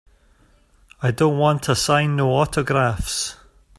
I 1.03 1.11
don't 1.11 1.37
wanta 1.37 1.75
sign 1.75 2.15
no 2.15 2.31
autographs. 2.31 3.37